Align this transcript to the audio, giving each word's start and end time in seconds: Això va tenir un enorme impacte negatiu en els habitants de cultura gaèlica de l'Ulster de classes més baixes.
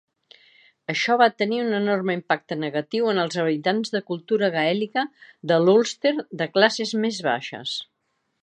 Això 0.93 1.17
va 1.21 1.27
tenir 1.41 1.59
un 1.65 1.75
enorme 1.79 2.15
impacte 2.19 2.57
negatiu 2.63 3.11
en 3.11 3.23
els 3.25 3.37
habitants 3.43 3.93
de 3.97 4.03
cultura 4.09 4.49
gaèlica 4.59 5.07
de 5.53 5.63
l'Ulster 5.67 6.17
de 6.43 6.53
classes 6.57 6.99
més 7.05 7.25
baixes. 7.33 7.81